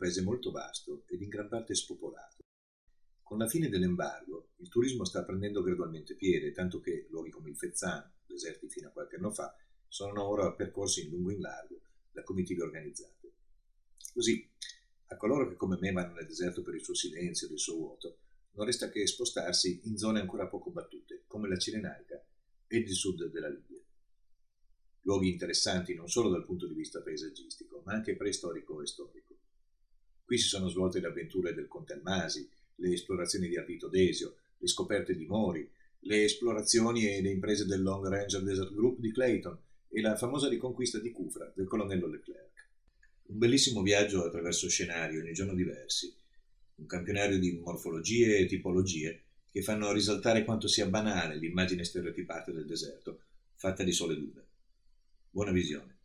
[0.00, 2.38] paese molto vasto ed in gran parte spopolato.
[3.22, 7.56] Con la fine dell'embargo, il turismo sta prendendo gradualmente piede, tanto che luoghi come il
[7.56, 9.54] Fezzan, deserti fino a qualche anno fa,
[9.86, 13.34] sono ora percorsi in lungo e in largo da comitive organizzate.
[14.12, 14.50] Così,
[15.08, 17.76] a coloro che come me vanno nel deserto per il suo silenzio e il suo
[17.76, 18.18] vuoto,
[18.52, 22.24] non resta che spostarsi in zone ancora poco battute, come la Cirenaica
[22.66, 23.82] ed il sud della Libia.
[25.02, 29.19] Luoghi interessanti non solo dal punto di vista paesaggistico, ma anche preistorico e storico.
[30.30, 34.68] Qui si sono svolte le avventure del Conte Almasi, le esplorazioni di Ardito Desio, le
[34.68, 35.68] scoperte di Mori,
[36.02, 40.48] le esplorazioni e le imprese del Long Ranger Desert Group di Clayton e la famosa
[40.48, 42.68] riconquista di Kufra del colonnello Leclerc.
[43.22, 46.14] Un bellissimo viaggio attraverso scenari ogni giorno diversi,
[46.76, 52.66] un campionario di morfologie e tipologie che fanno risaltare quanto sia banale l'immagine stereotipata del
[52.66, 53.22] deserto,
[53.56, 54.44] fatta di sole dune.
[55.28, 55.98] Buona visione.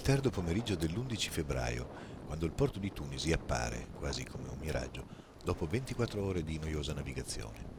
[0.00, 1.88] Tardo pomeriggio dell'11 febbraio,
[2.26, 5.06] quando il porto di Tunisi appare, quasi come un miraggio,
[5.42, 7.76] dopo 24 ore di noiosa navigazione.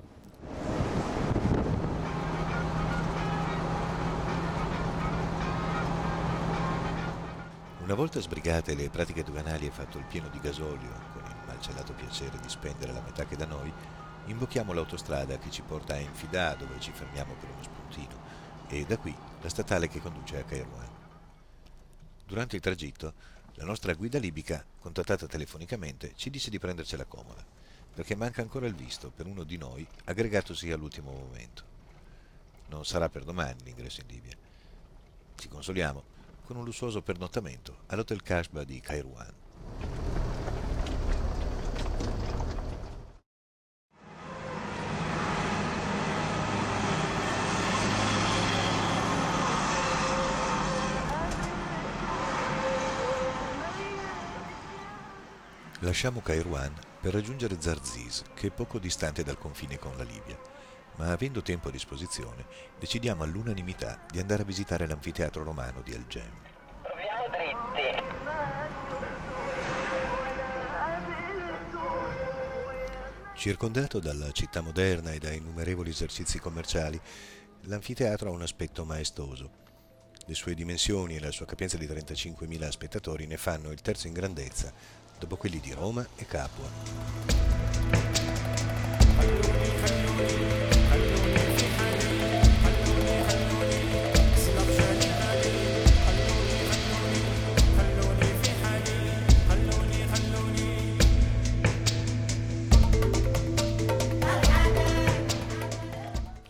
[7.84, 11.94] Una volta sbrigate le pratiche doganali e fatto il pieno di gasolio, con il malcelato
[11.94, 13.72] piacere di spendere la metà che da noi,
[14.26, 18.22] imbocchiamo l'autostrada che ci porta a Enfidà, dove ci fermiamo per uno spuntino,
[18.68, 20.99] e da qui la statale che conduce a Kairouan.
[22.30, 23.14] Durante il tragitto,
[23.56, 27.44] la nostra guida libica, contattata telefonicamente, ci disse di prendercela comoda,
[27.92, 31.64] perché manca ancora il visto per uno di noi aggregatosi all'ultimo momento.
[32.68, 34.38] Non sarà per domani l'ingresso in Libia.
[35.38, 36.04] Ci consoliamo
[36.46, 39.39] con un lussuoso pernottamento all'Hotel Kashba di Kairouan.
[55.82, 60.38] Lasciamo Kairouan per raggiungere Zarziz, che è poco distante dal confine con la Libia,
[60.98, 62.46] ma avendo tempo a disposizione
[62.78, 66.30] decidiamo all'unanimità di andare a visitare l'anfiteatro romano di El Gem.
[66.82, 68.08] Proviamo dritti.
[73.36, 77.00] Circondato dalla città moderna e da innumerevoli esercizi commerciali,
[77.62, 79.68] l'anfiteatro ha un aspetto maestoso.
[80.26, 84.14] Le sue dimensioni e la sua capienza di 35.000 spettatori ne fanno il terzo in
[84.14, 87.18] grandezza dopo quelli di Roma e Capua.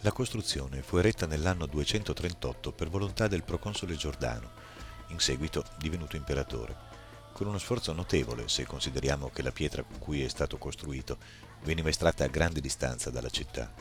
[0.02, 4.52] La costruzione fu eretta nell'anno 238 per volontà del proconsole Giordano,
[5.08, 6.89] in seguito divenuto imperatore
[7.40, 11.18] con uno sforzo notevole se consideriamo che la pietra con cui è stato costruito
[11.64, 13.72] veniva estratta a grande distanza dalla città.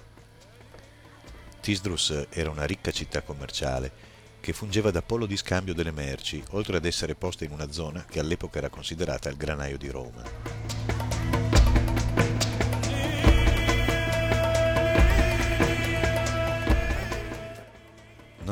[1.61, 3.91] Tisdrus era una ricca città commerciale
[4.39, 8.05] che fungeva da polo di scambio delle merci, oltre ad essere posta in una zona
[8.05, 10.68] che all'epoca era considerata il granaio di Roma.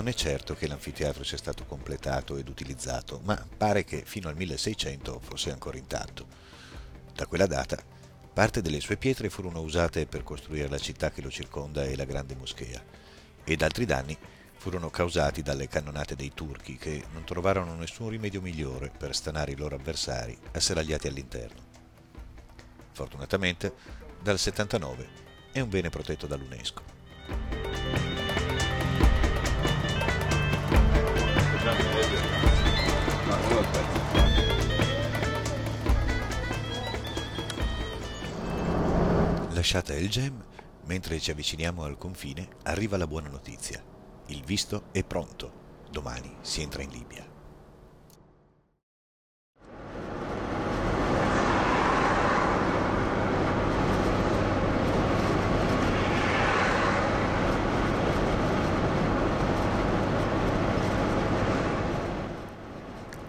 [0.07, 4.37] Non è certo che l'anfiteatro sia stato completato ed utilizzato, ma pare che fino al
[4.37, 6.29] 1600 fosse ancora intatto.
[7.13, 7.77] Da quella data,
[8.33, 12.05] parte delle sue pietre furono usate per costruire la città che lo circonda e la
[12.05, 12.81] grande moschea,
[13.43, 14.17] ed altri danni
[14.57, 19.57] furono causati dalle cannonate dei turchi che non trovarono nessun rimedio migliore per stanare i
[19.57, 21.63] loro avversari asserragliati all'interno.
[22.93, 23.75] Fortunatamente,
[24.23, 25.09] dal 79
[25.51, 27.66] è un bene protetto dall'UNESCO.
[39.67, 40.45] Lasciata El Gem,
[40.85, 43.83] mentre ci avviciniamo al confine, arriva la buona notizia.
[44.27, 45.51] Il visto è pronto.
[45.91, 47.27] Domani si entra in Libia.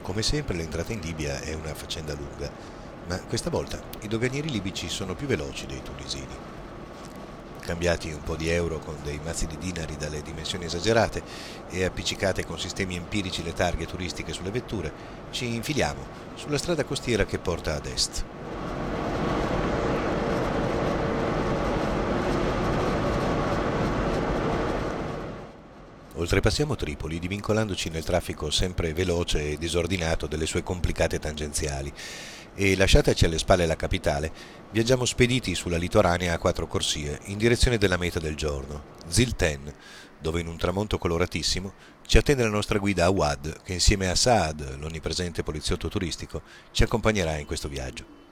[0.03, 4.89] Come sempre l'entrata in Libia è una faccenda lunga, ma questa volta i doganieri libici
[4.89, 6.55] sono più veloci dei tunisini.
[7.61, 11.21] Cambiati un po' di euro con dei mazzi di dinari dalle dimensioni esagerate
[11.69, 14.91] e appiccicate con sistemi empirici le targhe turistiche sulle vetture,
[15.31, 16.05] ci infiliamo
[16.35, 18.23] sulla strada costiera che porta ad est.
[26.19, 31.93] Oltrepassiamo Tripoli divincolandoci nel traffico sempre veloce e disordinato delle sue complicate tangenziali
[32.59, 34.31] e lasciataci alle spalle la capitale,
[34.71, 39.71] viaggiamo spediti sulla litoranea a quattro corsie in direzione della meta del giorno, Zilten,
[40.19, 41.71] dove in un tramonto coloratissimo
[42.07, 47.37] ci attende la nostra guida Awad che insieme a Saad, l'onnipresente poliziotto turistico, ci accompagnerà
[47.37, 48.26] in questo viaggio.